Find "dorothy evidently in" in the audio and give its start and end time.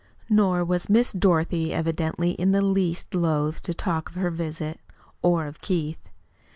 1.13-2.53